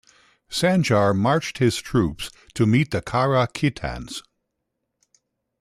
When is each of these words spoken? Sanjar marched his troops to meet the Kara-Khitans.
Sanjar 0.49 1.15
marched 1.15 1.59
his 1.59 1.77
troops 1.77 2.31
to 2.55 2.65
meet 2.65 2.89
the 2.89 3.03
Kara-Khitans. 3.03 4.23